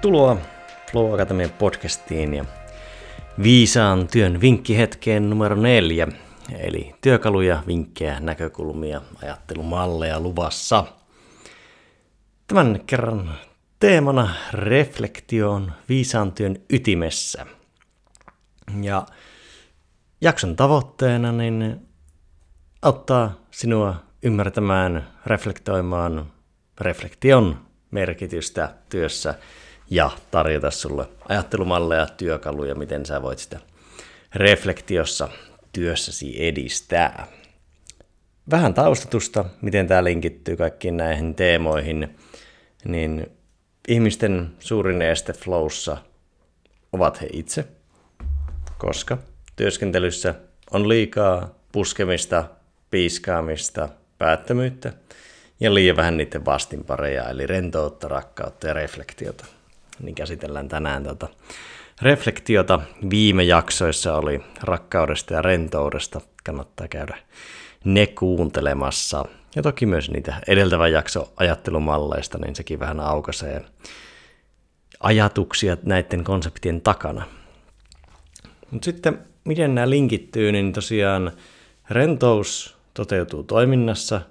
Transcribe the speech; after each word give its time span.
Tervetuloa 0.00 0.36
Flow 0.90 1.14
Akatemian 1.14 1.50
podcastiin 1.50 2.34
ja 2.34 2.44
viisaan 3.42 4.08
työn 4.08 4.40
vinkkihetkeen 4.40 5.30
numero 5.30 5.56
neljä, 5.56 6.08
eli 6.58 6.94
työkaluja, 7.00 7.62
vinkkejä, 7.66 8.20
näkökulmia, 8.20 9.02
ajattelumalleja 9.22 10.20
luvassa. 10.20 10.84
Tämän 12.46 12.80
kerran 12.86 13.34
teemana 13.80 14.34
reflektio 14.52 15.52
on 15.52 15.72
viisaan 15.88 16.32
työn 16.32 16.56
ytimessä. 16.70 17.46
Ja 18.82 19.06
jakson 20.20 20.56
tavoitteena 20.56 21.32
niin 21.32 21.88
auttaa 22.82 23.34
sinua 23.50 23.94
ymmärtämään, 24.22 25.08
reflektoimaan 25.26 26.32
reflektion 26.80 27.56
merkitystä 27.90 28.74
työssä 28.88 29.34
ja 29.90 30.10
tarjota 30.30 30.70
sulle 30.70 31.08
ajattelumalleja, 31.28 32.06
työkaluja, 32.06 32.74
miten 32.74 33.06
sä 33.06 33.22
voit 33.22 33.38
sitä 33.38 33.60
reflektiossa 34.34 35.28
työssäsi 35.72 36.46
edistää. 36.46 37.26
Vähän 38.50 38.74
taustatusta, 38.74 39.44
miten 39.62 39.86
tämä 39.86 40.04
linkittyy 40.04 40.56
kaikkiin 40.56 40.96
näihin 40.96 41.34
teemoihin, 41.34 42.16
niin 42.84 43.26
ihmisten 43.88 44.50
suurin 44.58 45.02
este 45.02 45.32
flowssa 45.32 45.96
ovat 46.92 47.20
he 47.20 47.28
itse, 47.32 47.64
koska 48.78 49.18
työskentelyssä 49.56 50.34
on 50.70 50.88
liikaa 50.88 51.54
puskemista, 51.72 52.44
piiskaamista, 52.90 53.88
päättömyyttä– 54.18 54.92
ja 55.60 55.74
liian 55.74 55.96
vähän 55.96 56.16
niiden 56.16 56.44
vastinpareja, 56.44 57.30
eli 57.30 57.46
rentoutta, 57.46 58.08
rakkautta 58.08 58.66
ja 58.66 58.74
reflektiota. 58.74 59.46
Niin 60.00 60.14
käsitellään 60.14 60.68
tänään 60.68 61.04
tätä 61.04 61.28
reflektiota. 62.02 62.80
Viime 63.10 63.42
jaksoissa 63.42 64.16
oli 64.16 64.40
rakkaudesta 64.62 65.34
ja 65.34 65.42
rentoudesta. 65.42 66.20
Kannattaa 66.44 66.88
käydä 66.88 67.16
ne 67.84 68.06
kuuntelemassa. 68.06 69.24
Ja 69.56 69.62
toki 69.62 69.86
myös 69.86 70.10
niitä 70.10 70.34
edeltävän 70.48 70.92
jakso 70.92 71.32
ajattelumalleista, 71.36 72.38
niin 72.38 72.56
sekin 72.56 72.80
vähän 72.80 73.00
aukaisee 73.00 73.64
ajatuksia 75.00 75.76
näiden 75.82 76.24
konseptien 76.24 76.80
takana. 76.80 77.24
Mutta 78.70 78.84
sitten, 78.84 79.18
miten 79.44 79.74
nämä 79.74 79.90
linkittyy, 79.90 80.52
niin 80.52 80.72
tosiaan 80.72 81.32
rentous 81.90 82.76
toteutuu 82.94 83.42
toiminnassa– 83.42 84.20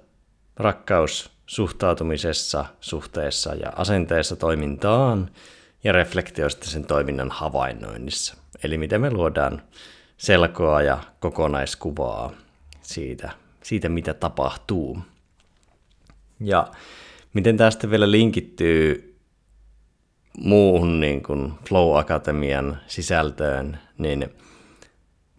rakkaus 0.60 1.30
suhtautumisessa, 1.46 2.64
suhteessa 2.80 3.54
ja 3.54 3.72
asenteessa 3.76 4.36
toimintaan 4.36 5.30
ja 5.84 5.92
reflektio 5.92 6.50
sitten 6.50 6.68
sen 6.70 6.86
toiminnan 6.86 7.30
havainnoinnissa. 7.30 8.36
Eli 8.64 8.78
miten 8.78 9.00
me 9.00 9.10
luodaan 9.10 9.62
selkoa 10.16 10.82
ja 10.82 10.98
kokonaiskuvaa 11.20 12.32
siitä, 12.82 13.30
siitä 13.62 13.88
mitä 13.88 14.14
tapahtuu. 14.14 14.98
Ja 16.40 16.66
miten 17.34 17.56
tästä 17.56 17.90
vielä 17.90 18.10
linkittyy 18.10 19.16
muuhun 20.38 21.00
niin 21.00 21.22
kuin 21.22 21.52
Flow 21.68 21.98
Akatemian 21.98 22.78
sisältöön, 22.86 23.78
niin 23.98 24.28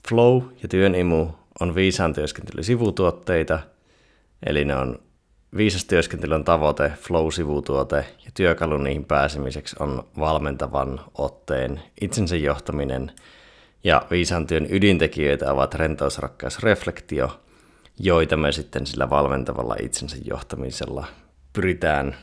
Flow 0.09 0.43
ja 0.63 0.67
Työnimu 0.69 1.27
on 1.59 1.75
viisaan 1.75 2.13
työskentely 2.13 2.63
sivutuotteita, 2.63 3.59
eli 4.45 4.65
ne 4.65 4.75
on 4.75 4.99
Viisas 5.57 5.85
työskentelyn 5.85 6.43
tavoite, 6.43 6.91
flow-sivutuote 7.01 8.05
ja 8.25 8.31
työkalu 8.33 8.77
niihin 8.77 9.05
pääsemiseksi 9.05 9.75
on 9.79 10.07
valmentavan 10.19 10.99
otteen, 11.17 11.81
itsensä 12.01 12.35
johtaminen 12.35 13.11
ja 13.83 14.01
viisaan 14.11 14.47
työn 14.47 14.67
ydintekijöitä 14.69 15.51
ovat 15.51 15.75
rentous, 15.75 16.19
rakkaus, 16.19 16.59
reflektio, 16.59 17.41
joita 17.99 18.37
me 18.37 18.51
sitten 18.51 18.85
sillä 18.85 19.09
valmentavalla 19.09 19.75
itsensä 19.81 20.17
johtamisella 20.25 21.07
pyritään 21.53 22.15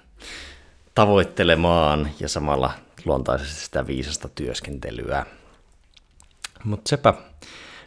tavoittelemaan 0.95 2.11
ja 2.21 2.29
samalla 2.29 2.73
luontaisesti 3.05 3.65
sitä 3.65 3.87
viisasta 3.87 4.29
työskentelyä. 4.29 5.27
Mutta 6.65 6.89
sepä 6.89 7.15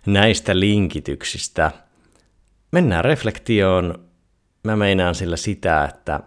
näistä 0.05 0.59
linkityksistä. 0.59 1.71
Mennään 2.71 3.05
reflektioon 3.05 4.10
mä 4.63 4.75
meinaan 4.75 5.15
sillä 5.15 5.37
sitä, 5.37 5.85
että 5.85 6.19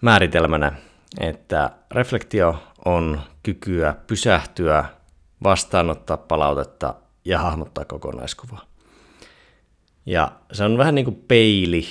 määritelmänä, 0.00 0.72
että 1.20 1.70
reflektio 1.90 2.62
on 2.84 3.20
kykyä 3.42 3.94
pysähtyä, 4.06 4.84
vastaanottaa 5.42 6.16
palautetta 6.16 6.94
ja 7.24 7.38
hahmottaa 7.38 7.84
kokonaiskuvaa. 7.84 8.64
Ja 10.06 10.32
se 10.52 10.64
on 10.64 10.78
vähän 10.78 10.94
niin 10.94 11.04
kuin 11.04 11.24
peili 11.28 11.86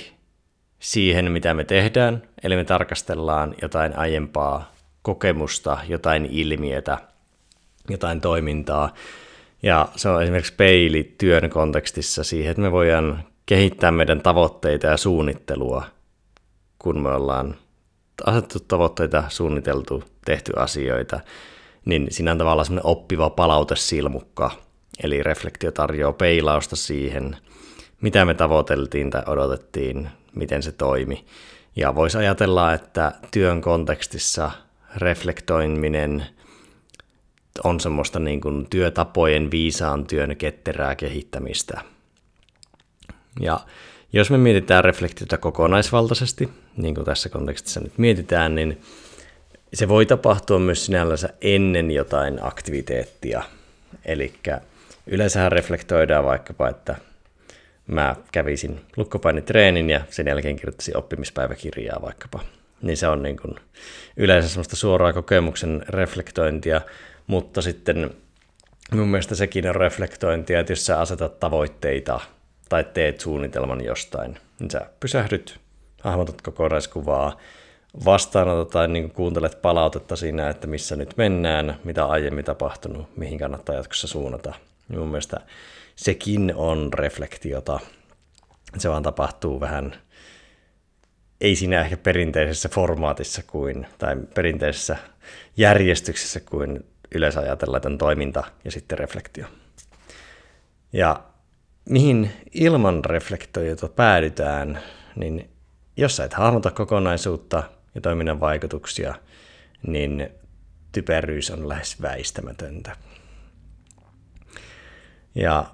siihen, 0.78 1.32
mitä 1.32 1.54
me 1.54 1.64
tehdään, 1.64 2.22
eli 2.42 2.56
me 2.56 2.64
tarkastellaan 2.64 3.54
jotain 3.62 3.98
aiempaa 3.98 4.72
kokemusta, 5.02 5.78
jotain 5.88 6.26
ilmiötä, 6.26 6.98
jotain 7.88 8.20
toimintaa, 8.20 8.94
ja 9.62 9.88
se 9.96 10.08
on 10.08 10.22
esimerkiksi 10.22 10.54
peili 10.54 11.14
työn 11.18 11.50
kontekstissa 11.50 12.24
siihen, 12.24 12.50
että 12.50 12.62
me 12.62 12.72
voidaan 12.72 13.24
meidän 13.90 14.20
tavoitteita 14.20 14.86
ja 14.86 14.96
suunnittelua, 14.96 15.84
kun 16.78 17.02
me 17.02 17.08
ollaan 17.08 17.56
asetettu 18.26 18.60
tavoitteita, 18.60 19.24
suunniteltu, 19.28 20.04
tehty 20.24 20.52
asioita, 20.56 21.20
niin 21.84 22.06
siinä 22.10 22.32
on 22.32 22.38
tavallaan 22.38 22.64
semmoinen 22.64 22.86
oppiva 22.86 23.30
palautesilmukka, 23.30 24.50
eli 25.02 25.22
reflektio 25.22 25.72
tarjoaa 25.72 26.12
peilausta 26.12 26.76
siihen, 26.76 27.36
mitä 28.00 28.24
me 28.24 28.34
tavoiteltiin 28.34 29.10
tai 29.10 29.22
odotettiin, 29.26 30.08
miten 30.34 30.62
se 30.62 30.72
toimi. 30.72 31.24
Ja 31.76 31.94
voisi 31.94 32.18
ajatella, 32.18 32.72
että 32.72 33.12
työn 33.30 33.60
kontekstissa 33.60 34.50
reflektoiminen 34.96 36.26
on 37.64 37.80
semmoista 37.80 38.18
niin 38.18 38.40
kuin 38.40 38.66
työtapojen 38.70 39.50
viisaan 39.50 40.06
työn 40.06 40.36
ketterää 40.36 40.94
kehittämistä– 40.94 41.80
ja 43.40 43.60
jos 44.12 44.30
me 44.30 44.38
mietitään 44.38 44.84
reflektiota 44.84 45.38
kokonaisvaltaisesti, 45.38 46.48
niin 46.76 46.94
kuin 46.94 47.04
tässä 47.04 47.28
kontekstissa 47.28 47.80
nyt 47.80 47.98
mietitään, 47.98 48.54
niin 48.54 48.80
se 49.74 49.88
voi 49.88 50.06
tapahtua 50.06 50.58
myös 50.58 50.86
sinällänsä 50.86 51.28
ennen 51.40 51.90
jotain 51.90 52.38
aktiviteettia. 52.42 53.42
Eli 54.04 54.32
yleensä 55.06 55.48
reflektoidaan 55.48 56.24
vaikkapa, 56.24 56.68
että 56.68 56.96
mä 57.86 58.16
kävisin 58.32 58.80
lukkopainitreenin 58.96 59.90
ja 59.90 60.00
sen 60.10 60.26
jälkeen 60.26 60.56
kirjoittaisin 60.56 60.96
oppimispäiväkirjaa 60.96 62.02
vaikkapa. 62.02 62.40
Niin 62.82 62.96
se 62.96 63.08
on 63.08 63.22
niin 63.22 63.36
kuin 63.36 63.54
yleensä 64.16 64.48
semmoista 64.48 64.76
suoraa 64.76 65.12
kokemuksen 65.12 65.84
reflektointia, 65.88 66.80
mutta 67.26 67.62
sitten 67.62 68.10
mun 68.92 69.08
mielestä 69.08 69.34
sekin 69.34 69.68
on 69.68 69.74
reflektointia, 69.74 70.60
että 70.60 70.72
jos 70.72 70.86
sä 70.86 71.00
asetat 71.00 71.40
tavoitteita 71.40 72.20
tai 72.70 72.84
teet 72.84 73.20
suunnitelman 73.20 73.84
jostain, 73.84 74.38
niin 74.60 74.70
sä 74.70 74.90
pysähdyt, 75.00 75.60
hahmotat 76.02 76.42
kokonaiskuvaa, 76.42 77.36
vastaanotat 78.04 78.70
tai 78.70 78.88
niin 78.88 79.10
kuuntelet 79.10 79.62
palautetta 79.62 80.16
siinä, 80.16 80.50
että 80.50 80.66
missä 80.66 80.96
nyt 80.96 81.16
mennään, 81.16 81.76
mitä 81.84 82.06
aiemmin 82.06 82.44
tapahtunut, 82.44 83.16
mihin 83.16 83.38
kannattaa 83.38 83.74
jatkossa 83.74 84.08
suunnata. 84.08 84.54
Ja 84.90 84.98
mun 84.98 85.08
mielestä 85.08 85.40
sekin 85.96 86.52
on 86.56 86.92
reflektiota. 86.92 87.80
Se 88.78 88.90
vaan 88.90 89.02
tapahtuu 89.02 89.60
vähän, 89.60 89.94
ei 91.40 91.56
siinä 91.56 91.80
ehkä 91.80 91.96
perinteisessä 91.96 92.68
formaatissa 92.68 93.42
kuin, 93.46 93.86
tai 93.98 94.16
perinteisessä 94.34 94.96
järjestyksessä 95.56 96.40
kuin 96.40 96.84
yleensä 97.14 97.40
ajatellaan, 97.40 97.76
että 97.76 97.88
on 97.88 97.98
toiminta 97.98 98.44
ja 98.64 98.70
sitten 98.70 98.98
reflektio. 98.98 99.46
Ja 100.92 101.29
mihin 101.90 102.30
ilman 102.52 103.04
reflektoijata 103.04 103.88
päädytään, 103.88 104.78
niin 105.16 105.50
jos 105.96 106.16
sä 106.16 106.24
et 106.24 106.34
hahmota 106.34 106.70
kokonaisuutta 106.70 107.62
ja 107.94 108.00
toiminnan 108.00 108.40
vaikutuksia, 108.40 109.14
niin 109.86 110.28
typeryys 110.92 111.50
on 111.50 111.68
lähes 111.68 112.02
väistämätöntä. 112.02 112.96
Ja 115.34 115.64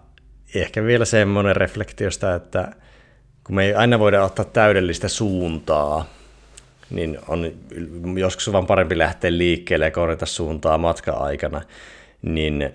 ehkä 0.55 0.85
vielä 0.85 1.05
semmoinen 1.05 1.57
reflektiosta, 1.57 2.35
että 2.35 2.73
kun 3.45 3.57
me 3.57 3.65
ei 3.65 3.75
aina 3.75 3.99
voida 3.99 4.25
ottaa 4.25 4.45
täydellistä 4.45 5.09
suuntaa, 5.09 6.07
niin 6.91 7.19
on 7.29 7.53
joskus 8.19 8.53
vaan 8.53 8.67
parempi 8.67 8.99
lähteä 8.99 9.39
liikkeelle 9.39 9.85
ja 9.85 9.91
korjata 9.91 10.27
suuntaa 10.27 10.79
matka-aikana, 10.79 11.63
niin 12.23 12.73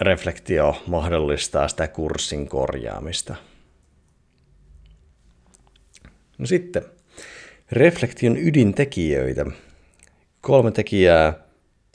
reflektio 0.00 0.82
mahdollistaa 0.86 1.68
sitä 1.68 1.88
kurssin 1.88 2.48
korjaamista. 2.48 3.34
No 6.38 6.46
sitten, 6.46 6.82
reflektion 7.72 8.36
ydintekijöitä. 8.36 9.46
Kolme 10.40 10.70
tekijää, 10.70 11.32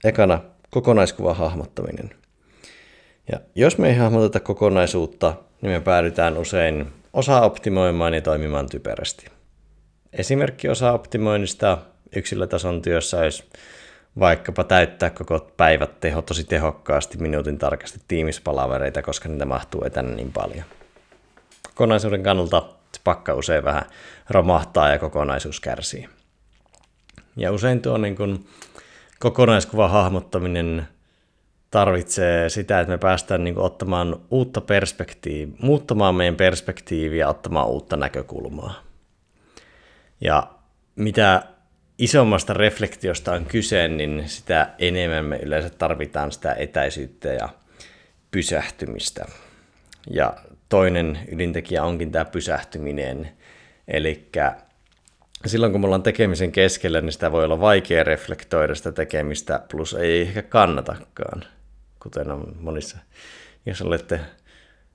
ekana 0.04 0.42
kokonaiskuvan 0.70 1.36
hahmottaminen. 1.36 2.10
Ja 3.32 3.40
jos 3.56 3.78
me 3.78 3.90
ei 3.90 3.96
hahmoteta 3.96 4.40
kokonaisuutta, 4.40 5.36
niin 5.62 5.72
me 5.72 5.80
päädytään 5.80 6.38
usein 6.38 6.88
osa 7.14 7.42
optimoimaan 7.42 8.14
ja 8.14 8.22
toimimaan 8.22 8.70
typerästi. 8.70 9.26
Esimerkki 10.14 10.70
osa 10.70 10.92
optimoinnista 10.92 11.78
yksilötason 12.16 12.82
työssä 12.82 13.20
olisi 13.20 13.44
vaikkapa 14.20 14.64
täyttää 14.64 15.10
koko 15.10 15.52
päivät 15.58 16.00
teho 16.00 16.22
tosi 16.22 16.44
tehokkaasti 16.44 17.18
minuutin 17.18 17.58
tarkasti 17.58 18.00
tiimispalavereita, 18.08 19.02
koska 19.02 19.30
niitä 19.30 19.46
mahtuu 19.46 19.84
etänä 19.86 20.16
niin 20.16 20.32
paljon. 20.32 20.64
Kokonaisuuden 21.68 22.24
kannalta 22.24 22.64
se 22.92 23.02
pakka 23.04 23.34
usein 23.34 23.64
vähän 23.64 23.86
romahtaa 24.30 24.90
ja 24.90 25.00
kokonaisuus 25.00 25.60
kärsii. 25.60 26.10
Ja 27.38 27.52
usein 27.52 27.82
tuo 27.82 27.98
niin 27.98 28.16
kuin 28.16 28.48
kokonaiskuvan 29.20 29.90
hahmottaminen 29.90 30.88
tarvitsee 31.72 32.50
sitä, 32.50 32.80
että 32.80 32.92
me 32.92 32.98
päästään 32.98 33.44
niin 33.44 33.56
kuin 33.56 33.66
ottamaan 33.66 34.20
uutta 34.32 34.62
perspektiiviä, 34.62 35.56
muuttamaan 35.62 36.16
meidän 36.16 36.36
perspektiiviä 36.36 37.30
ottamaan 37.30 37.68
uutta 37.68 37.98
näkökulmaa. 37.98 38.74
Ja 40.22 40.48
mitä 40.96 41.44
isommasta 41.98 42.54
reflektiosta 42.54 43.32
on 43.32 43.46
kyse, 43.46 43.88
niin 43.88 44.24
sitä 44.26 44.70
enemmän 44.80 45.26
me 45.26 45.38
yleensä 45.38 45.70
tarvitaan 45.70 46.32
sitä 46.32 46.54
etäisyyttä 46.54 47.30
ja 47.30 47.50
pysähtymistä. 48.32 49.26
Ja 50.10 50.34
toinen 50.70 51.20
ydintekijä 51.32 51.84
onkin 51.84 52.12
tämä 52.12 52.26
pysähtyminen. 52.26 53.32
Eli 53.88 54.30
silloin 55.46 55.72
kun 55.72 55.82
me 55.82 55.86
ollaan 55.86 56.04
tekemisen 56.04 56.52
keskellä, 56.52 57.02
niin 57.02 57.12
sitä 57.12 57.32
voi 57.32 57.46
olla 57.46 57.60
vaikea 57.60 58.04
reflektoida 58.04 58.76
sitä 58.76 58.92
tekemistä, 58.92 59.60
plus 59.72 59.94
ei 59.94 60.22
ehkä 60.22 60.42
kannatakaan, 60.42 61.44
kuten 62.00 62.32
on 62.32 62.56
monissa. 62.60 62.98
Jos 63.66 63.82
olette 63.82 64.20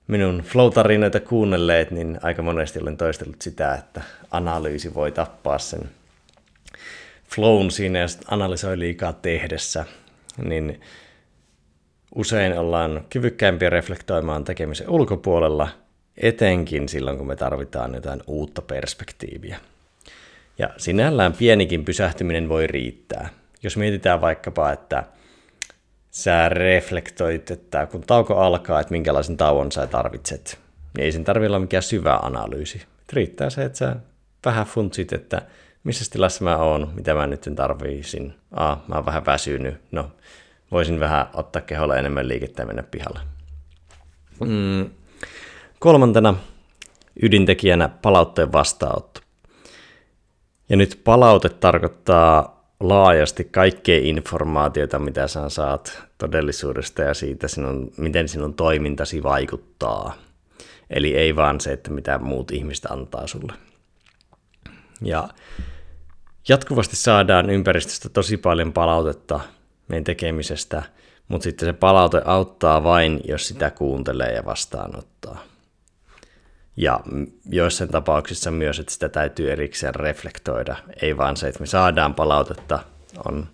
minun 0.06 0.42
flow-tarinoita 0.44 1.20
kuunnelleet, 1.20 1.90
niin 1.90 2.18
aika 2.22 2.42
monesti 2.42 2.80
olen 2.80 2.96
toistellut 2.96 3.42
sitä, 3.42 3.74
että 3.74 4.02
analyysi 4.30 4.94
voi 4.94 5.12
tappaa 5.12 5.58
sen 5.58 5.90
flown 7.34 7.70
siinä 7.70 7.98
ja 7.98 8.06
analysoi 8.30 8.78
liikaa 8.78 9.12
tehdessä, 9.12 9.84
niin 10.44 10.80
usein 12.14 12.58
ollaan 12.58 13.04
kyvykkäämpiä 13.10 13.70
reflektoimaan 13.70 14.44
tekemisen 14.44 14.90
ulkopuolella, 14.90 15.68
etenkin 16.16 16.88
silloin, 16.88 17.18
kun 17.18 17.26
me 17.26 17.36
tarvitaan 17.36 17.94
jotain 17.94 18.22
uutta 18.26 18.62
perspektiiviä. 18.62 19.60
Ja 20.58 20.70
sinällään 20.76 21.32
pienikin 21.32 21.84
pysähtyminen 21.84 22.48
voi 22.48 22.66
riittää. 22.66 23.28
Jos 23.62 23.76
mietitään 23.76 24.20
vaikkapa, 24.20 24.72
että 24.72 25.04
sä 26.10 26.48
reflektoit, 26.48 27.50
että 27.50 27.86
kun 27.86 28.00
tauko 28.00 28.34
alkaa, 28.34 28.80
että 28.80 28.92
minkälaisen 28.92 29.36
tauon 29.36 29.72
sä 29.72 29.86
tarvitset, 29.86 30.58
niin 30.96 31.04
ei 31.04 31.12
sen 31.12 31.24
tarvitse 31.24 31.48
olla 31.48 31.58
mikään 31.58 31.82
syvä 31.82 32.16
analyysi. 32.22 32.82
Riittää 33.12 33.50
se, 33.50 33.64
että 33.64 33.78
sä 33.78 33.96
vähän 34.44 34.66
funtsit, 34.66 35.12
että 35.12 35.42
missä 35.84 36.10
tilassa 36.10 36.44
mä 36.44 36.56
oon, 36.56 36.92
mitä 36.94 37.14
mä 37.14 37.26
nyt 37.26 37.48
tarviisin. 37.56 38.34
Aa, 38.52 38.84
mä 38.88 38.94
oon 38.94 39.06
vähän 39.06 39.26
väsynyt. 39.26 39.80
No, 39.92 40.10
voisin 40.70 41.00
vähän 41.00 41.26
ottaa 41.34 41.62
keholla 41.62 41.96
enemmän 41.96 42.28
liikettä 42.28 42.62
ja 42.62 42.66
mennä 42.66 42.82
pihalle. 42.82 43.20
Mm. 44.40 44.90
Kolmantena 45.78 46.34
ydintekijänä 47.22 47.88
palautteen 47.88 48.52
vastaanotto. 48.52 49.20
Ja 50.68 50.76
nyt 50.76 51.00
palaute 51.04 51.48
tarkoittaa 51.48 52.58
laajasti 52.80 53.44
kaikkea 53.44 54.00
informaatiota, 54.02 54.98
mitä 54.98 55.28
sä 55.28 55.48
saat 55.48 56.02
todellisuudesta 56.18 57.02
ja 57.02 57.14
siitä, 57.14 57.48
sinun, 57.48 57.92
miten 57.96 58.28
sinun 58.28 58.54
toimintasi 58.54 59.22
vaikuttaa. 59.22 60.14
Eli 60.90 61.16
ei 61.16 61.36
vaan 61.36 61.60
se, 61.60 61.72
että 61.72 61.90
mitä 61.90 62.18
muut 62.18 62.50
ihmiset 62.50 62.86
antaa 62.86 63.26
sulle. 63.26 63.52
Ja 65.02 65.28
jatkuvasti 66.48 66.96
saadaan 66.96 67.50
ympäristöstä 67.50 68.08
tosi 68.08 68.36
paljon 68.36 68.72
palautetta 68.72 69.40
meidän 69.88 70.04
tekemisestä, 70.04 70.82
mutta 71.28 71.44
sitten 71.44 71.68
se 71.68 71.72
palaute 71.72 72.22
auttaa 72.24 72.84
vain, 72.84 73.20
jos 73.24 73.48
sitä 73.48 73.70
kuuntelee 73.70 74.32
ja 74.32 74.44
vastaanottaa. 74.44 75.44
Ja 76.76 77.00
joissain 77.50 77.90
tapauksissa 77.90 78.50
myös, 78.50 78.78
että 78.78 78.92
sitä 78.92 79.08
täytyy 79.08 79.52
erikseen 79.52 79.94
reflektoida, 79.94 80.76
ei 81.02 81.16
vaan 81.16 81.36
se, 81.36 81.48
että 81.48 81.60
me 81.60 81.66
saadaan 81.66 82.14
palautetta. 82.14 82.78
On 83.24 83.46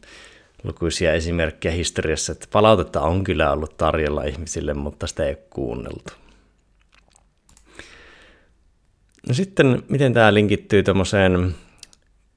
lukuisia 0.64 1.12
esimerkkejä 1.12 1.74
historiassa, 1.74 2.32
että 2.32 2.46
palautetta 2.52 3.00
on 3.00 3.24
kyllä 3.24 3.52
ollut 3.52 3.76
tarjolla 3.76 4.24
ihmisille, 4.24 4.74
mutta 4.74 5.06
sitä 5.06 5.24
ei 5.24 5.30
ole 5.30 5.38
kuunneltu. 5.50 6.23
No 9.28 9.34
sitten, 9.34 9.82
miten 9.88 10.14
tämä 10.14 10.34
linkittyy 10.34 10.82
tuommoiseen 10.82 11.54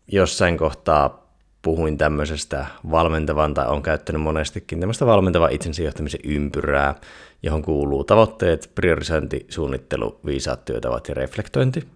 jossain 0.08 0.58
kohtaa 0.58 1.28
puhuin 1.62 1.98
tämmöisestä 1.98 2.66
valmentavan 2.92 3.54
tai 3.54 3.68
on 3.68 3.84
käyttänyt 3.84 4.22
monestikin 4.22 4.80
tämmöistä 4.80 5.06
valmentavan 5.06 5.52
itsensä 5.52 5.84
johtamisen 5.84 6.20
ympyrää, 6.24 6.96
johon 7.44 7.62
kuuluu 7.62 8.04
tavoitteet, 8.04 8.72
priorisointi, 8.76 9.46
suunnittelu, 9.50 10.20
viisaat 10.26 10.66
työtavat 10.66 11.08
ja 11.08 11.14
reflektointi. 11.14 11.88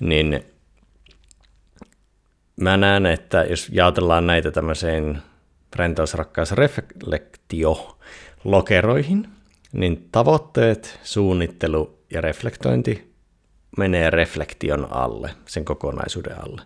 Niin 0.00 0.42
mä 2.56 2.76
näen, 2.76 3.06
että 3.06 3.44
jos 3.44 3.68
jaotellaan 3.72 4.26
näitä 4.26 4.50
tämmöiseen 4.50 5.22
rentousrakkaus 5.76 6.52
reflektio 6.52 7.98
lokeroihin, 8.44 9.28
niin 9.72 10.08
tavoitteet, 10.12 11.00
suunnittelu 11.02 11.98
ja 12.10 12.20
reflektointi 12.20 13.05
menee 13.76 14.10
reflektion 14.10 14.88
alle, 14.90 15.30
sen 15.46 15.64
kokonaisuuden 15.64 16.44
alle. 16.44 16.62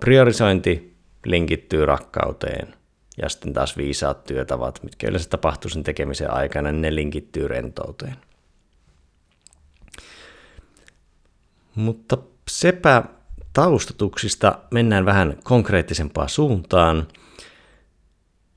Priorisointi 0.00 0.96
linkittyy 1.26 1.86
rakkauteen 1.86 2.74
ja 3.22 3.28
sitten 3.28 3.52
taas 3.52 3.76
viisaat 3.76 4.24
työtavat, 4.24 4.82
mitkä 4.82 5.08
yleensä 5.08 5.28
tapahtuu 5.28 5.70
sen 5.70 5.82
tekemisen 5.82 6.30
aikana, 6.30 6.72
niin 6.72 6.82
ne 6.82 6.94
linkittyy 6.94 7.48
rentouteen. 7.48 8.16
Mutta 11.74 12.18
sepä 12.48 13.02
taustatuksista 13.52 14.58
mennään 14.70 15.06
vähän 15.06 15.38
konkreettisempaan 15.44 16.28
suuntaan. 16.28 17.08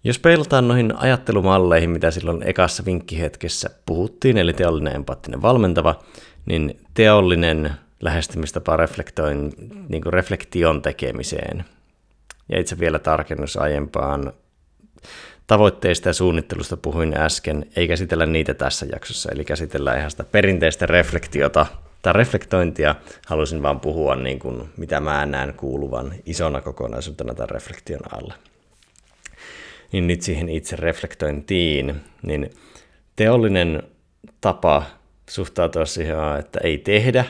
Jos 0.04 0.20
peilataan 0.20 0.68
noihin 0.68 0.96
ajattelumalleihin, 0.96 1.90
mitä 1.90 2.12
silloin 2.12 2.44
ekassa 2.44 2.86
vinkkihetkessä 2.86 3.70
puhuttiin, 3.86 4.38
eli 4.38 4.54
teollinen, 4.54 4.96
empaattinen, 4.96 5.42
valmentava, 5.42 6.00
niin 6.46 6.80
teollinen 6.94 7.72
lähestymistapa 8.02 8.78
reflektoin, 8.78 9.54
niin 9.90 10.02
kuin 10.04 10.14
reflektion 10.14 10.82
tekemiseen. 10.82 11.66
Ja 12.50 12.60
itse 12.60 12.80
vielä 12.80 13.00
tarkennus 13.00 13.58
aiempaan 13.58 14.34
tavoitteista 15.48 16.10
ja 16.10 16.14
suunnittelusta 16.14 16.78
puhuin 16.78 17.18
äsken, 17.18 17.66
ei 17.76 17.88
käsitellä 17.88 18.26
niitä 18.26 18.54
tässä 18.54 18.86
jaksossa, 18.92 19.32
eli 19.32 19.46
käsitellään 19.46 19.98
ihan 19.98 20.12
sitä 20.12 20.24
perinteistä 20.24 20.86
reflektiota 20.86 21.66
tai 22.02 22.14
reflektointia. 22.14 22.96
Halusin 23.28 23.64
vaan 23.64 23.80
puhua 23.80 24.16
niin 24.16 24.40
kuin, 24.40 24.70
mitä 24.78 25.00
mä 25.00 25.26
näen 25.26 25.54
kuuluvan 25.54 26.14
isona 26.26 26.62
kokonaisuutena 26.62 27.34
tämän 27.34 27.50
reflektion 27.50 28.02
alle. 28.12 28.34
Niin 29.92 30.08
nyt 30.08 30.22
siihen 30.22 30.50
itse 30.50 30.76
reflektointiin, 30.76 31.96
niin 32.22 32.50
teollinen 33.16 33.84
tapa 34.42 34.84
suhtautua 35.30 35.86
siihen, 35.86 36.16
että 36.40 36.60
ei 36.64 36.78
tehdä, 36.78 37.26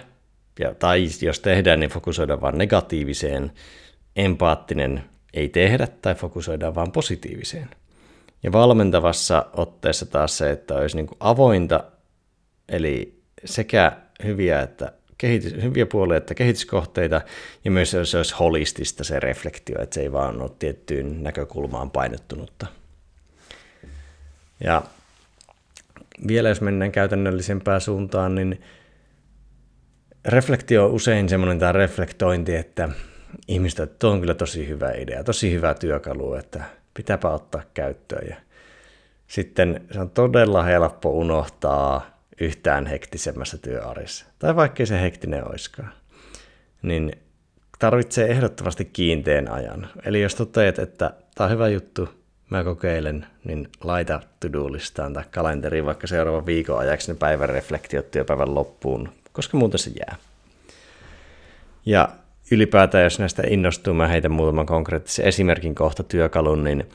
ja, 0.59 0.75
tai 0.75 1.07
jos 1.21 1.39
tehdään, 1.39 1.79
niin 1.79 1.89
fokusoida 1.89 2.41
vain 2.41 2.57
negatiiviseen, 2.57 3.51
empaattinen 4.15 5.03
ei 5.33 5.49
tehdä 5.49 5.87
tai 5.87 6.15
fokusoidaan 6.15 6.75
vain 6.75 6.91
positiiviseen. 6.91 7.69
Ja 8.43 8.51
valmentavassa 8.51 9.45
otteessa 9.53 10.05
taas 10.05 10.37
se, 10.37 10.51
että 10.51 10.75
olisi 10.75 10.95
niin 10.95 11.07
avointa, 11.19 11.83
eli 12.69 13.21
sekä 13.45 13.91
hyviä, 14.23 14.61
että 14.61 14.91
kehitys, 15.19 15.53
hyviä 15.63 15.85
että 16.17 16.33
kehityskohteita, 16.33 17.21
ja 17.65 17.71
myös 17.71 17.95
se 18.03 18.17
olisi 18.17 18.35
holistista 18.39 19.03
se 19.03 19.19
reflektio, 19.19 19.81
että 19.81 19.93
se 19.93 20.01
ei 20.01 20.11
vaan 20.11 20.41
ole 20.41 20.51
tiettyyn 20.59 21.23
näkökulmaan 21.23 21.91
painottunutta. 21.91 22.67
Ja 24.63 24.81
vielä 26.27 26.49
jos 26.49 26.61
mennään 26.61 26.91
käytännöllisempään 26.91 27.81
suuntaan, 27.81 28.35
niin 28.35 28.61
reflektio 30.25 30.85
on 30.85 30.91
usein 30.91 31.29
semmoinen 31.29 31.59
tämä 31.59 31.71
reflektointi, 31.71 32.55
että 32.55 32.89
ihmistä, 33.47 33.83
että 33.83 33.95
tuo 33.99 34.11
on 34.11 34.19
kyllä 34.19 34.33
tosi 34.33 34.67
hyvä 34.67 34.91
idea, 34.91 35.23
tosi 35.23 35.53
hyvä 35.53 35.73
työkalu, 35.73 36.33
että 36.33 36.63
pitääpä 36.93 37.29
ottaa 37.29 37.61
käyttöön. 37.73 38.27
Ja 38.29 38.35
sitten 39.27 39.85
se 39.91 39.99
on 39.99 40.09
todella 40.09 40.63
helppo 40.63 41.09
unohtaa 41.09 42.18
yhtään 42.39 42.85
hektisemmässä 42.85 43.57
työarissa. 43.57 44.25
Tai 44.39 44.55
vaikkei 44.55 44.85
se 44.85 45.01
hektinen 45.01 45.51
oiskaan. 45.51 45.93
Niin 46.81 47.11
tarvitsee 47.79 48.31
ehdottomasti 48.31 48.85
kiinteän 48.85 49.51
ajan. 49.51 49.89
Eli 50.05 50.21
jos 50.21 50.35
toteat, 50.35 50.79
että 50.79 51.13
tämä 51.35 51.45
on 51.45 51.51
hyvä 51.51 51.67
juttu, 51.67 52.09
mä 52.49 52.63
kokeilen, 52.63 53.25
niin 53.43 53.69
laita 53.83 54.21
to-do-listaan 54.39 55.13
tai 55.13 55.23
kalenteriin 55.31 55.85
vaikka 55.85 56.07
seuraavan 56.07 56.45
viikon 56.45 56.79
ajaksi 56.79 57.11
ne 57.11 57.17
päivän 57.19 57.49
reflektiot 57.49 58.11
työpäivän 58.11 58.55
loppuun, 58.55 59.09
koska 59.33 59.57
muuten 59.57 59.79
se 59.79 59.91
jää. 59.99 60.15
Ja 61.85 62.09
ylipäätään, 62.51 63.03
jos 63.03 63.19
näistä 63.19 63.43
innostuu, 63.47 63.93
mä 63.93 64.07
heitän 64.07 64.31
muutaman 64.31 64.65
konkreettisen 64.65 65.25
esimerkin 65.25 65.75
kohta 65.75 66.03
työkalun, 66.03 66.63
niin 66.63 66.89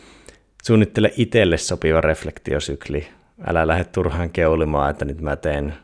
suunnittele 0.63 1.13
itselle 1.17 1.59
sopiva 1.59 2.01
reflektiosykli. 2.01 3.09
Älä 3.47 3.67
lähde 3.67 3.85
turhaan 3.85 4.31
keulimaan, 4.31 4.91
että 4.91 5.05
nyt 5.05 5.21
mä 5.21 5.37
teen 5.37 5.75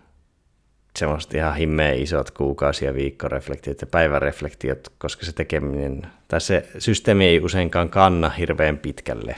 semmoiset 0.96 1.34
ihan 1.34 1.56
himmeä 1.56 1.92
isot 1.92 2.30
kuukausi- 2.30 2.84
ja 2.84 2.94
viikkoreflektiot 2.94 3.80
ja 3.80 3.86
päiväreflektiot, 3.86 4.88
koska 4.98 5.26
se 5.26 5.32
tekeminen, 5.32 6.06
tai 6.28 6.40
se 6.40 6.68
systeemi 6.78 7.26
ei 7.26 7.40
useinkaan 7.40 7.90
kanna 7.90 8.28
hirveän 8.28 8.78
pitkälle. 8.78 9.36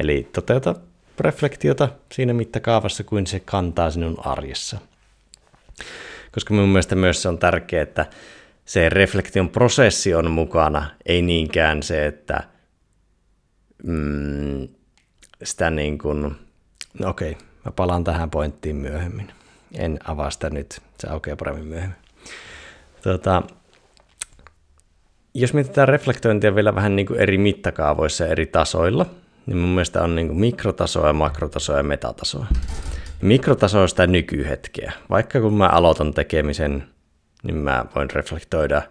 Eli 0.00 0.28
toteuta 0.32 0.74
reflektiota 1.20 1.88
siinä 2.12 2.32
mittakaavassa 2.32 3.04
kuin 3.04 3.26
se 3.26 3.40
kantaa 3.40 3.90
sinun 3.90 4.26
arjessa. 4.26 4.78
Koska 6.32 6.54
mun 6.54 6.68
mielestä 6.68 6.94
myös 6.94 7.22
se 7.22 7.28
on 7.28 7.38
tärkeää, 7.38 7.82
että 7.82 8.06
se 8.64 8.88
reflektion 8.88 9.48
prosessi 9.48 10.14
on 10.14 10.30
mukana, 10.30 10.90
ei 11.06 11.22
niinkään 11.22 11.82
se, 11.82 12.06
että 12.06 12.42
mm, 13.84 14.68
sitä 15.44 15.70
niin 15.70 15.98
kuin, 15.98 16.36
okei, 17.04 17.36
mä 17.64 17.72
palaan 17.72 18.04
tähän 18.04 18.30
pointtiin 18.30 18.76
myöhemmin. 18.76 19.32
En 19.78 19.98
avaa 20.04 20.30
sitä 20.30 20.50
nyt, 20.50 20.80
se 20.98 21.08
aukeaa 21.08 21.36
paremmin 21.36 21.66
myöhemmin. 21.66 21.98
Tota, 23.02 23.42
jos 25.34 25.54
mietitään 25.54 25.88
reflektointia 25.88 26.54
vielä 26.54 26.74
vähän 26.74 26.96
niin 26.96 27.06
kuin 27.06 27.20
eri 27.20 27.38
mittakaavoissa 27.38 28.24
ja 28.24 28.30
eri 28.30 28.46
tasoilla, 28.46 29.06
niin 29.46 29.56
mun 29.56 29.68
mielestä 29.68 30.02
on 30.02 30.14
niin 30.14 30.26
kuin 30.26 30.40
mikrotasoa, 30.40 31.12
makrotasoa 31.12 31.76
ja 31.76 31.82
metatasoa. 31.82 32.46
Mikrotaso 33.22 33.82
on 33.82 33.88
sitä 33.88 34.06
nykyhetkeä. 34.06 34.92
Vaikka 35.10 35.40
kun 35.40 35.54
mä 35.54 35.68
aloitan 35.68 36.14
tekemisen, 36.14 36.84
niin 37.42 37.56
mä 37.56 37.84
voin 37.94 38.10
reflektoida, 38.10 38.82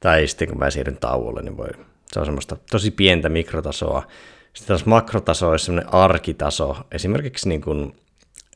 tai 0.00 0.26
sitten 0.26 0.48
kun 0.48 0.58
mä 0.58 0.70
siirryn 0.70 0.96
tauolle, 0.96 1.42
niin 1.42 1.56
voi, 1.56 1.68
se 2.12 2.20
on 2.20 2.26
semmoista 2.26 2.56
tosi 2.70 2.90
pientä 2.90 3.28
mikrotasoa. 3.28 4.06
Sitten 4.52 4.68
taas 4.68 4.86
makrotaso 4.86 5.48
on 5.48 5.58
semmoinen 5.58 5.94
arkitaso, 5.94 6.76
esimerkiksi 6.92 7.48
niin 7.48 7.60
kuin 7.60 7.96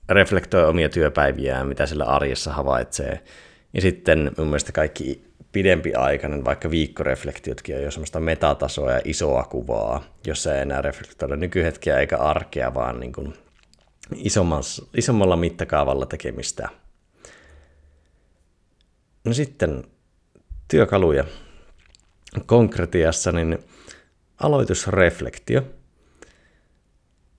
reflektoi 0.09 0.65
omia 0.65 0.89
työpäiviään, 0.89 1.69
mitä 1.69 1.87
sillä 1.87 2.05
arjessa 2.05 2.53
havaitsee. 2.53 3.25
Ja 3.75 3.81
sitten 3.81 4.31
mun 4.39 4.47
mielestä 4.47 4.73
kaikki 4.73 5.25
pidempi 5.53 5.95
aikainen, 5.95 6.45
vaikka 6.45 6.71
viikkoreflektiotkin 6.71 7.77
on 7.77 7.83
jo 7.83 7.91
semmoista 7.91 8.21
metatasoa 8.21 8.93
ja 8.93 9.01
isoa 9.05 9.43
kuvaa, 9.43 10.05
jossa 10.27 10.55
ei 10.55 10.63
enää 10.63 10.83
reflektoida 10.83 11.37
nykyhetkeä 11.37 11.99
eikä 11.99 12.19
arkea, 12.19 12.75
vaan 12.75 13.01
niin 13.01 13.13
kuin 13.13 13.35
isommalla 14.95 15.37
mittakaavalla 15.37 16.07
tekemistä. 16.07 16.69
No 19.25 19.33
sitten 19.33 19.85
työkaluja 20.69 21.25
konkretiassa, 22.47 23.33
niin 23.33 23.59
aloitusreflektio. 24.43 25.63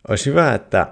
Olisi 0.08 0.30
hyvä, 0.30 0.54
että 0.54 0.88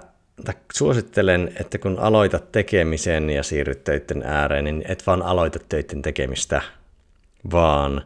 suosittelen, 0.74 1.52
että 1.60 1.78
kun 1.78 1.98
aloitat 1.98 2.52
tekemisen 2.52 3.30
ja 3.30 3.42
siirryt 3.42 3.84
töiden 3.84 4.22
ääreen, 4.22 4.64
niin 4.64 4.84
et 4.88 5.06
vaan 5.06 5.22
aloita 5.22 5.58
töiden 5.68 6.02
tekemistä, 6.02 6.62
vaan 7.52 8.02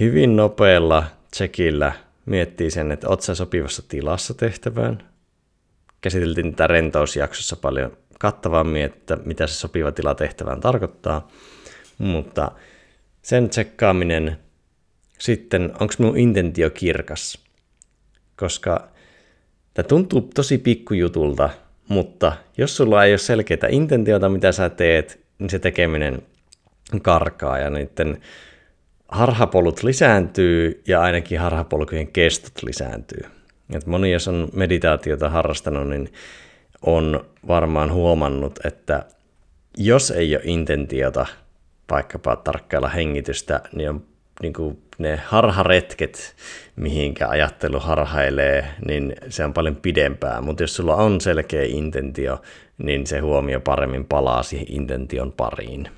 hyvin 0.00 0.36
nopealla 0.36 1.04
checkillä 1.36 1.92
miettii 2.26 2.70
sen, 2.70 2.92
että 2.92 3.08
oot 3.08 3.20
sä 3.20 3.34
sopivassa 3.34 3.82
tilassa 3.88 4.34
tehtävään. 4.34 5.02
Käsiteltiin 6.00 6.50
tätä 6.50 6.66
rentousjaksossa 6.66 7.56
paljon 7.56 7.96
kattavammin, 8.18 8.82
että 8.82 9.16
mitä 9.24 9.46
se 9.46 9.54
sopiva 9.54 9.92
tila 9.92 10.14
tehtävään 10.14 10.60
tarkoittaa, 10.60 11.28
mutta 11.98 12.52
sen 13.22 13.48
tsekkaaminen 13.48 14.38
sitten, 15.18 15.72
onko 15.80 15.94
minun 15.98 16.18
intentio 16.18 16.70
kirkas, 16.70 17.38
koska 18.36 18.88
Tämä 19.78 19.88
tuntuu 19.88 20.30
tosi 20.34 20.58
pikkujutulta, 20.58 21.50
mutta 21.88 22.32
jos 22.56 22.76
sulla 22.76 23.04
ei 23.04 23.12
ole 23.12 23.18
selkeää 23.18 23.68
intentiota, 23.70 24.28
mitä 24.28 24.52
sä 24.52 24.70
teet, 24.70 25.20
niin 25.38 25.50
se 25.50 25.58
tekeminen 25.58 26.22
karkaa 27.02 27.58
ja 27.58 27.70
niiden 27.70 28.20
harhapolut 29.08 29.82
lisääntyy 29.82 30.82
ja 30.86 31.00
ainakin 31.00 31.40
harhapolkujen 31.40 32.08
kestot 32.08 32.62
lisääntyy. 32.62 33.20
Et 33.74 33.86
moni, 33.86 34.12
jos 34.12 34.28
on 34.28 34.48
meditaatiota 34.52 35.30
harrastanut, 35.30 35.88
niin 35.88 36.12
on 36.82 37.24
varmaan 37.48 37.92
huomannut, 37.92 38.58
että 38.64 39.04
jos 39.76 40.10
ei 40.10 40.36
ole 40.36 40.42
intentiota 40.44 41.26
vaikkapa 41.90 42.36
tarkkailla 42.36 42.88
hengitystä, 42.88 43.60
niin 43.72 43.90
on 43.90 44.04
niin 44.42 44.52
kuin 44.52 44.82
ne 44.98 45.16
harharetket, 45.16 46.36
mihinkä 46.76 47.28
ajattelu 47.28 47.80
harhailee, 47.80 48.68
niin 48.88 49.16
se 49.28 49.44
on 49.44 49.54
paljon 49.54 49.76
pidempää. 49.76 50.40
Mutta 50.40 50.62
jos 50.62 50.76
sulla 50.76 50.96
on 50.96 51.20
selkeä 51.20 51.62
intentio, 51.64 52.42
niin 52.78 53.06
se 53.06 53.18
huomio 53.18 53.60
paremmin 53.60 54.04
palaa 54.04 54.42
siihen 54.42 54.72
intention 54.72 55.32
pariin. 55.32 55.88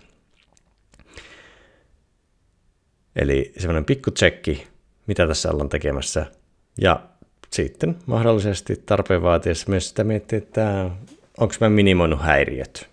Eli 3.17 3.53
semmoinen 3.59 3.85
pikku 3.85 4.11
tsekki, 4.11 4.67
mitä 5.07 5.27
tässä 5.27 5.51
ollaan 5.51 5.69
tekemässä. 5.69 6.27
Ja 6.81 7.03
sitten 7.51 7.97
mahdollisesti 8.07 8.83
tarpeen 8.87 9.23
vaatiessa 9.23 9.71
myös 9.71 9.89
sitä 9.89 10.05
miettiä, 10.05 10.39
että 10.39 10.91
onko 11.39 11.55
mä 11.61 11.69
minimoinut 11.69 12.23
häiriöt. 12.23 12.89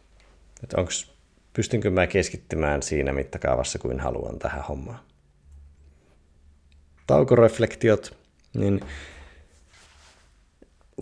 Että 0.64 0.82
onks, 0.82 1.12
pystynkö 1.54 1.90
mä 1.90 2.08
keskittymään 2.08 2.84
siinä 2.84 3.14
mittakaavassa 3.14 3.80
kuin 3.80 4.00
haluan 4.00 4.40
tähän 4.40 4.64
hommaan 4.64 5.00
taukoreflektiot, 7.08 8.18
niin 8.54 8.82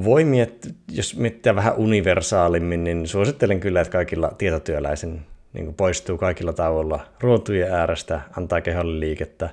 voi 0.04 0.24
miettiä, 0.24 0.72
jos 0.92 1.16
miettiä 1.16 1.56
vähän 1.56 1.76
universaalimmin, 1.76 2.84
niin 2.84 3.08
suosittelen 3.08 3.60
kyllä, 3.60 3.82
että 3.82 3.92
kaikilla 3.92 4.32
tietotyöläisen 4.38 5.26
niin 5.54 5.74
poistuu 5.74 6.18
kaikilla 6.18 6.54
tauolla 6.54 7.06
ruotujen 7.20 7.72
äärestä, 7.72 8.22
antaa 8.38 8.62
keholle 8.62 9.00
liikettä. 9.00 9.50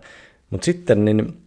Mutta 0.51 0.65
sitten 0.65 1.05
niin 1.05 1.43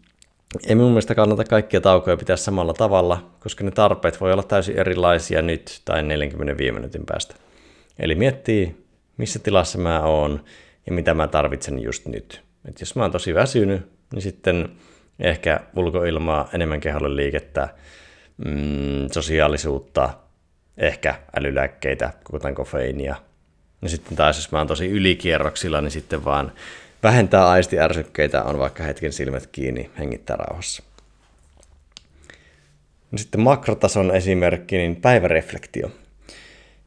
ei 0.67 0.75
mun 0.75 0.89
mielestä 0.89 1.15
kannata 1.15 1.43
kaikkia 1.43 1.81
taukoja 1.81 2.17
pitää 2.17 2.35
samalla 2.35 2.73
tavalla, 2.73 3.31
koska 3.39 3.63
ne 3.63 3.71
tarpeet 3.71 4.21
voi 4.21 4.33
olla 4.33 4.43
täysin 4.43 4.77
erilaisia 4.79 5.41
nyt 5.41 5.81
tai 5.85 6.03
45 6.03 6.71
minuutin 6.71 7.05
päästä. 7.05 7.35
Eli 7.99 8.15
miettii, 8.15 8.85
missä 9.17 9.39
tilassa 9.39 9.77
mä 9.77 10.01
oon 10.01 10.43
ja 10.85 10.93
mitä 10.93 11.13
mä 11.13 11.27
tarvitsen 11.27 11.79
just 11.79 12.05
nyt. 12.05 12.41
Et 12.65 12.79
jos 12.79 12.95
mä 12.95 13.01
oon 13.01 13.11
tosi 13.11 13.33
väsynyt, 13.33 13.94
niin 14.13 14.21
sitten 14.21 14.69
ehkä 15.19 15.59
ulkoilmaa, 15.75 16.49
enemmän 16.53 16.79
keholle 16.79 17.15
liikettä, 17.15 17.69
mm, 18.45 19.07
sosiaalisuutta, 19.11 20.09
ehkä 20.77 21.15
älylääkkeitä, 21.39 22.13
kuten 22.23 22.55
kofeiinia. 22.55 23.15
Ja 23.81 23.89
sitten 23.89 24.17
taas, 24.17 24.37
jos 24.37 24.51
mä 24.51 24.57
oon 24.57 24.67
tosi 24.67 24.87
ylikierroksilla, 24.87 25.81
niin 25.81 25.91
sitten 25.91 26.25
vaan 26.25 26.51
vähentää 27.03 27.49
aistiärsykkeitä, 27.49 28.43
on 28.43 28.59
vaikka 28.59 28.83
hetken 28.83 29.13
silmät 29.13 29.47
kiinni, 29.47 29.91
hengittää 29.99 30.35
rauhassa. 30.35 30.83
Ja 33.11 33.17
sitten 33.17 33.41
makrotason 33.41 34.15
esimerkki, 34.15 34.77
niin 34.77 34.95
päiväreflektio. 34.95 35.91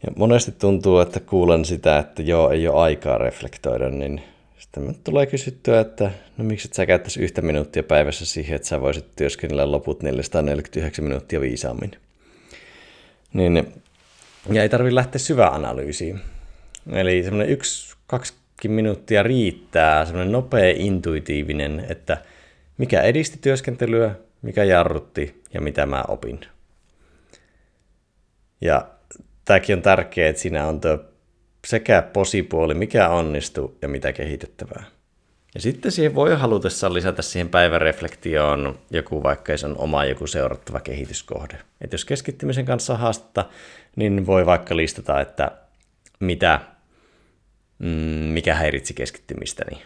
Ja 0.07 0.13
monesti 0.17 0.53
tuntuu, 0.53 1.01
että 1.01 1.21
kuulen 1.21 1.65
sitä, 1.65 1.99
että 1.99 2.23
joo, 2.23 2.51
ei 2.51 2.69
ole 2.69 2.83
aikaa 2.83 3.19
reflektoida, 3.19 3.91
niin 3.91 4.23
sitten 4.59 4.95
tulee 5.05 5.27
kysyttyä, 5.27 5.81
että 5.81 6.11
no 6.37 6.45
miksi 6.45 6.69
et 6.69 6.75
sä 6.75 6.87
käyttäisi 6.87 7.21
yhtä 7.21 7.43
minuuttia 7.43 7.83
päivässä 7.83 8.27
siihen, 8.27 8.57
että 8.57 8.69
sä 8.69 8.81
voisit 8.81 9.17
työskennellä 9.17 9.73
loput 9.73 10.03
449 10.03 11.05
minuuttia 11.05 11.41
viisaammin. 11.41 11.91
Niin, 13.33 13.73
ja 14.53 14.63
ei 14.63 14.69
tarvitse 14.69 14.95
lähteä 14.95 15.19
syvään 15.19 15.55
analyysiin. 15.55 16.21
Eli 16.93 17.23
semmoinen 17.23 17.51
yksi, 17.51 17.97
kaksi 18.07 18.35
minuuttia 18.69 19.23
riittää, 19.23 20.05
semmoinen 20.05 20.33
nopea, 20.33 20.75
intuitiivinen, 20.77 21.87
että 21.89 22.23
mikä 22.79 23.03
edisti 23.03 23.39
työskentelyä, 23.41 24.15
mikä 24.43 24.65
jarrutti 24.65 25.43
ja 25.55 25.61
mitä 25.61 25.87
mä 25.87 26.05
opin. 26.09 26.41
Ja 28.61 28.89
tämäkin 29.45 29.77
on 29.77 29.83
tärkeää, 29.83 30.31
että 30.31 30.43
siinä 30.43 30.67
on 30.67 30.81
tuo 30.81 30.99
sekä 31.67 32.03
posipuoli, 32.03 32.75
mikä 32.75 33.09
onnistuu 33.09 33.79
ja 33.83 33.89
mitä 33.89 34.13
kehitettävää. 34.13 34.85
Ja 35.55 35.61
sitten 35.61 35.93
siihen 35.93 36.15
voi 36.15 36.39
halutessaan 36.39 36.95
lisätä 36.95 37.23
siihen 37.23 37.49
päiväreflektioon 37.49 38.79
joku, 38.91 39.23
vaikka 39.23 39.57
se 39.57 39.67
on 39.67 39.79
oma 39.79 40.05
joku 40.05 40.27
seurattava 40.27 40.81
kehityskohde. 40.81 41.59
Et 41.81 41.93
jos 41.93 42.05
keskittymisen 42.05 42.65
kanssa 42.65 42.97
haastetta, 42.97 43.45
niin 43.97 44.27
voi 44.27 44.47
vaikka 44.47 44.77
listata, 44.77 45.21
että 45.21 45.51
mitä, 46.21 46.61
mm, 47.79 47.89
mikä 48.33 48.55
häiritsi 48.55 48.95
keskittymistäni. 48.95 49.83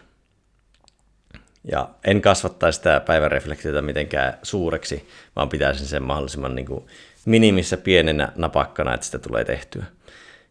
Ja 1.71 1.89
en 2.05 2.21
kasvattaisi 2.21 2.77
sitä 2.77 2.99
päiväreflektiota 2.99 3.81
mitenkään 3.81 4.37
suureksi, 4.43 5.07
vaan 5.35 5.49
pitäisin 5.49 5.87
sen 5.87 6.03
mahdollisimman 6.03 6.55
niin 6.55 6.65
kuin 6.65 6.85
minimissä 7.25 7.77
pienenä 7.77 8.31
napakkana, 8.35 8.93
että 8.93 9.05
sitä 9.05 9.19
tulee 9.19 9.45
tehtyä. 9.45 9.83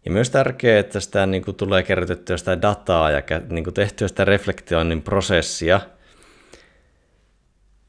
Ja 0.04 0.11
myös 0.11 0.30
tärkeää, 0.30 0.80
että 0.80 1.00
sitä 1.00 1.26
niin 1.26 1.44
kuin, 1.44 1.56
tulee 1.56 1.82
kerrytettyä 1.82 2.37
sitä 2.37 2.62
dataa 2.62 3.11
ja 3.11 3.23
niin 3.49 3.64
kuin, 3.64 3.75
tehtyä 3.75 4.09
sitä 4.09 4.25
reflektioinnin 4.25 5.02
prosessia, 5.02 5.80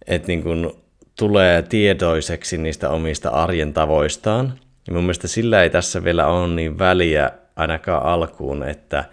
että 0.08 0.28
niin 0.28 0.44
kuin, 0.44 0.72
tulee 1.18 1.62
tiedoiseksi 1.62 2.58
niistä 2.58 2.90
omista 2.90 3.30
arjen 3.30 3.74
tavoistaan. 3.74 4.60
Ja 4.88 4.94
mun 4.94 5.04
mielestä 5.04 5.28
sillä 5.28 5.64
ei 5.64 5.70
tässä 5.70 6.04
vielä 6.04 6.28
ole 6.28 6.48
niin 6.48 6.80
väliä 6.80 7.32
ainakaan 7.56 8.06
alkuun, 8.06 8.64
että 8.64 9.06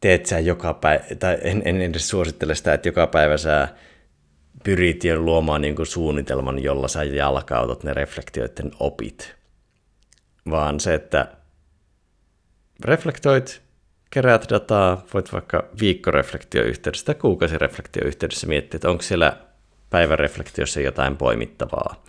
teet 0.00 0.26
sä 0.26 0.38
joka 0.38 0.74
päivä, 0.74 1.04
tai 1.18 1.38
en, 1.42 1.62
en 1.64 1.82
edes 1.82 2.08
suosittele 2.08 2.54
sitä, 2.54 2.74
että 2.74 2.88
joka 2.88 3.06
päivä 3.06 3.36
sä 3.36 3.68
pyrit 4.64 5.04
jo 5.04 5.20
luomaan 5.20 5.60
niin 5.60 5.76
kuin 5.76 5.86
suunnitelman, 5.86 6.62
jolla 6.62 6.88
sä 6.88 7.04
jalkautat 7.04 7.84
ne 7.84 7.94
reflektioiden 7.94 8.70
opit. 8.80 9.34
Vaan 10.50 10.80
se, 10.80 10.94
että 10.94 11.28
reflektoit, 12.84 13.62
keräät 14.10 14.46
dataa, 14.50 15.04
voit 15.14 15.32
vaikka 15.32 15.64
viikkoreflektioyhteydessä 15.80 17.06
tai 17.06 17.14
kuukausireflektioyhteydessä 17.14 18.46
miettiä, 18.46 18.76
että 18.76 18.90
onko 18.90 19.02
siellä 19.02 19.36
päiväreflektiossa 19.90 20.80
jotain 20.80 21.16
poimittavaa. 21.16 22.04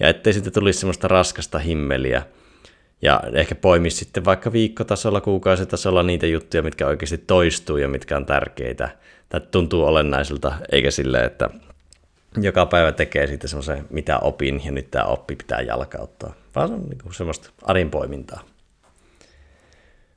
Ja 0.00 0.08
ettei 0.08 0.32
sitten 0.32 0.52
tulisi 0.52 0.78
semmoista 0.78 1.08
raskasta 1.08 1.58
himmeliä, 1.58 2.22
ja 3.02 3.20
ehkä 3.32 3.54
poimisi 3.54 3.96
sitten 3.96 4.24
vaikka 4.24 4.52
viikkotasolla, 4.52 5.20
kuukausitasolla 5.20 6.02
niitä 6.02 6.26
juttuja, 6.26 6.62
mitkä 6.62 6.86
oikeasti 6.86 7.18
toistuu 7.18 7.76
ja 7.76 7.88
mitkä 7.88 8.16
on 8.16 8.26
tärkeitä, 8.26 8.88
tai 9.28 9.40
tuntuu 9.50 9.84
olennaisilta, 9.84 10.52
eikä 10.72 10.90
sille, 10.90 11.24
että 11.24 11.50
joka 12.40 12.66
päivä 12.66 12.92
tekee 12.92 13.26
sitten 13.26 13.50
semmoisen, 13.50 13.86
mitä 13.90 14.18
opin, 14.18 14.62
ja 14.64 14.72
nyt 14.72 14.90
tämä 14.90 15.04
oppi 15.04 15.36
pitää 15.36 15.60
jalkauttaa. 15.60 16.34
Vaan 16.54 16.68
se 16.68 16.74
on 16.74 16.82
niin 16.88 17.14
semmoista 17.14 17.50
arin 17.62 17.90
poimintaa. 17.90 18.53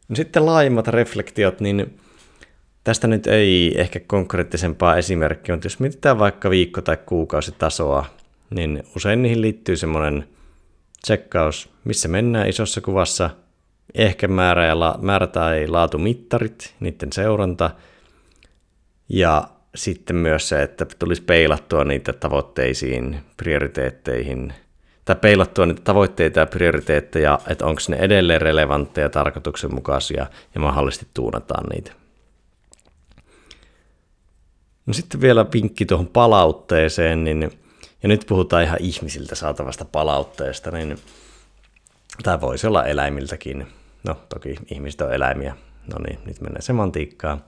No 0.10 0.16
sitten 0.16 0.46
laajemmat 0.46 0.88
reflektiot, 0.88 1.60
niin 1.60 2.00
tästä 2.84 3.08
nyt 3.08 3.28
ei 3.28 3.82
ehkä 3.82 4.00
konkreettisempaa 4.00 4.98
esimerkkiä, 4.98 5.56
mutta 5.56 5.66
jos 5.66 5.80
mietitään 5.80 6.20
vaikka 6.20 6.50
viikko- 6.50 6.82
tai 6.82 6.98
kuukausitasoa, 7.06 8.06
niin 8.50 8.84
usein 8.96 9.22
niihin 9.22 9.42
liittyy 9.42 9.76
semmoinen 9.76 10.28
tsekkaus, 11.02 11.70
missä 11.84 12.08
mennään 12.08 12.50
isossa 12.50 12.82
kuvassa, 12.82 13.30
ehkä 13.94 14.28
määrä, 14.28 14.66
ja 14.66 14.80
la, 14.80 15.00
määrä 15.02 15.28
tai 15.28 15.68
laatumittarit, 15.68 16.76
niiden 16.80 17.14
seuranta, 17.14 17.72
ja 19.10 19.48
sitten 19.76 20.16
myös 20.16 20.50
se, 20.50 20.64
että 20.64 20.86
tulisi 21.00 21.22
peilattua 21.22 21.84
niitä 21.84 22.14
tavoitteisiin, 22.14 23.20
prioriteetteihin, 23.38 24.54
tai 25.08 25.16
peilattua 25.16 25.66
niitä 25.66 25.82
tavoitteita 25.84 26.40
ja 26.40 26.46
prioriteetteja, 26.46 27.40
että 27.48 27.66
onko 27.66 27.82
ne 27.88 27.98
edelleen 27.98 28.42
relevantteja, 28.42 29.10
tarkoituksenmukaisia 29.10 30.28
ja 30.56 30.62
mahdollisesti 30.62 31.08
tuunataan 31.14 31.70
niitä. 31.70 31.92
No 34.86 34.94
sitten 34.94 35.22
vielä 35.22 35.46
vinkki 35.54 35.86
tuohon 35.86 36.08
palautteeseen, 36.08 37.24
niin, 37.24 37.52
ja 38.04 38.10
nyt 38.10 38.26
puhutaan 38.28 38.64
ihan 38.64 38.78
ihmisiltä 38.82 39.36
saatavasta 39.36 39.86
palautteesta, 39.86 40.72
niin 40.72 40.98
tämä 42.24 42.42
voisi 42.42 42.68
olla 42.68 42.86
eläimiltäkin. 42.86 43.68
No 44.04 44.22
toki 44.30 44.56
ihmiset 44.72 45.02
on 45.02 45.14
eläimiä. 45.14 45.56
No 45.94 46.00
niin, 46.08 46.20
nyt 46.26 46.42
mennään 46.42 46.62
semantiikkaan 46.62 47.44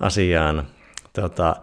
asiaan. 0.00 0.66
Tota, 1.12 1.56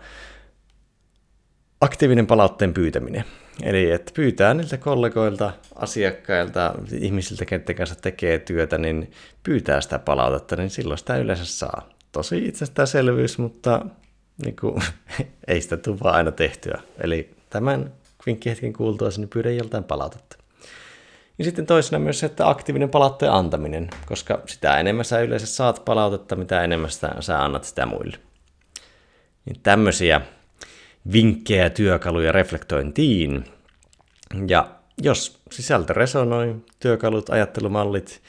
aktiivinen 1.82 2.28
palautteen 2.28 2.74
pyytäminen. 2.74 3.24
Eli 3.64 3.92
että 3.92 4.12
pyytää 4.16 4.54
niiltä 4.54 4.78
kollegoilta, 4.78 5.52
asiakkailta, 5.76 6.76
ihmisiltä, 6.92 7.46
kenen 7.46 7.76
kanssa 7.76 7.96
tekee 7.96 8.40
työtä, 8.40 8.78
niin 8.78 9.12
pyytää 9.44 9.82
sitä 9.82 10.00
palautetta, 10.00 10.56
niin 10.56 10.70
silloin 10.70 10.98
sitä 10.98 11.18
yleensä 11.18 11.46
saa. 11.46 11.90
Tosi 12.12 12.46
itsestäänselvyys, 12.46 13.38
mutta 13.38 13.86
niin 14.46 14.56
kuin, 14.56 14.82
ei 15.48 15.62
sitä 15.62 15.78
tule 15.78 15.98
vaan 16.04 16.16
aina 16.16 16.32
tehtyä. 16.32 16.82
Eli 17.04 17.30
tämän 17.50 17.94
vinkkihetken 18.26 18.74
kuultua 18.74 19.10
niin 19.18 19.30
pyydä 19.30 19.52
joltain 19.52 19.84
palautetta. 19.84 20.38
Ja 21.38 21.46
sitten 21.46 21.66
toisena 21.66 22.00
myös 22.00 22.20
se, 22.20 22.26
että 22.26 22.50
aktiivinen 22.50 22.90
palautteen 22.90 23.32
antaminen, 23.32 23.90
koska 24.06 24.42
sitä 24.46 24.80
enemmän 24.80 25.06
sä 25.06 25.20
yleensä 25.20 25.46
saat 25.46 25.86
palautetta, 25.86 26.36
mitä 26.36 26.64
enemmän 26.64 26.92
sitä, 26.92 27.16
sä 27.20 27.44
annat 27.44 27.64
sitä 27.64 27.86
muille. 27.86 28.18
Niin 29.46 29.60
tämmöisiä 29.64 30.22
vinkkejä, 31.14 31.70
työkaluja 31.70 32.32
reflektointiin. 32.32 33.44
Ja 34.48 34.70
jos 35.02 35.40
sisältö 35.52 35.94
resonoi, 35.94 36.56
työkalut, 36.80 37.30
ajattelumallit 37.30 38.22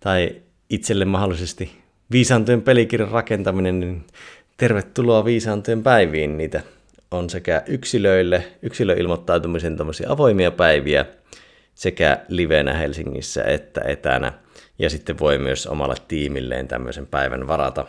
tai 0.00 0.30
itselle 0.70 1.04
mahdollisesti 1.04 1.72
viisaantyön 2.10 2.62
pelikirjan 2.62 3.10
rakentaminen, 3.10 3.80
niin 3.80 4.04
tervetuloa 4.56 5.24
viisaantyön 5.24 5.82
päiviin. 5.82 6.38
Niitä 6.38 6.62
on 7.10 7.30
sekä 7.30 7.62
yksilöille, 7.66 8.44
yksilöilmoittautumisen 8.62 9.76
avoimia 10.08 10.50
päiviä 10.50 11.06
sekä 11.74 12.18
livenä 12.28 12.74
Helsingissä 12.74 13.44
että 13.44 13.80
etänä. 13.86 14.32
Ja 14.78 14.90
sitten 14.90 15.18
voi 15.18 15.38
myös 15.38 15.66
omalle 15.66 15.94
tiimilleen 16.08 16.68
tämmöisen 16.68 17.06
päivän 17.06 17.46
varata. 17.46 17.84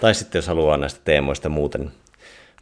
Tai 0.00 0.14
sitten 0.14 0.38
jos 0.38 0.46
haluaa 0.46 0.76
näistä 0.76 1.00
teemoista 1.04 1.48
muuten 1.48 1.90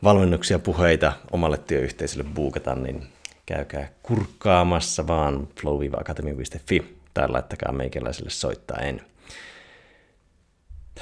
valmennuksia, 0.03 0.59
puheita 0.59 1.13
omalle 1.31 1.59
työyhteisölle 1.59 2.25
buukata, 2.35 2.75
niin 2.75 3.07
käykää 3.47 3.89
kurkkaamassa 4.03 5.07
vaan 5.07 5.49
flow-akatemi.fi 5.61 6.99
tai 7.15 7.29
laittakaa 7.29 7.73
meikäläiselle 7.73 8.31
soittaen. 8.31 9.01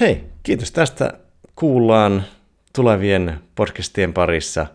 Hei, 0.01 0.25
kiitos 0.43 0.73
tästä. 0.73 1.13
Kuullaan 1.57 2.25
tulevien 2.73 3.41
podcastien 3.55 4.13
parissa 4.13 4.67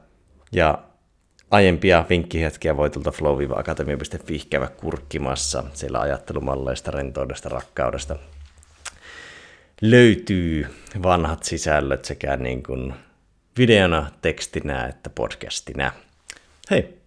ja 0.51 0.77
aiempia 1.51 2.05
vinkkihetkiä 2.09 2.77
voi 2.77 2.89
tuolta 2.89 3.11
flow-akatemi.fi 3.11 4.47
käydä 4.49 4.67
kurkkimassa. 4.67 5.63
Siellä 5.73 5.99
ajattelumalleista, 5.99 6.91
rentoudesta, 6.91 7.49
rakkaudesta 7.49 8.15
löytyy 9.81 10.67
vanhat 11.03 11.43
sisällöt 11.43 12.05
sekä 12.05 12.37
niin 12.37 12.63
kuin 12.63 12.93
videona, 13.57 14.11
tekstinä 14.21 14.85
että 14.85 15.09
podcastina. 15.09 15.91
Hei, 16.71 16.97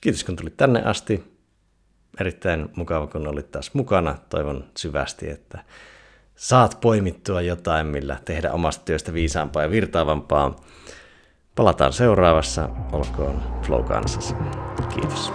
kiitos 0.00 0.24
kun 0.24 0.36
tulit 0.36 0.56
tänne 0.56 0.82
asti. 0.82 1.38
Erittäin 2.20 2.68
mukava, 2.76 3.06
kun 3.06 3.26
olit 3.26 3.50
taas 3.50 3.74
mukana. 3.74 4.18
Toivon 4.28 4.64
syvästi, 4.76 5.30
että 5.30 5.64
saat 6.36 6.78
poimittua 6.80 7.40
jotain, 7.40 7.86
millä 7.86 8.18
tehdä 8.24 8.52
omasta 8.52 8.84
työstä 8.84 9.12
viisaampaa 9.12 9.62
ja 9.62 9.70
virtaavampaa. 9.70 10.56
Palataan 11.54 11.92
seuraavassa. 11.92 12.68
Olkoon 12.92 13.60
Flow 13.66 13.84
kanssasi. 13.84 14.34
Kiitos. 14.94 15.32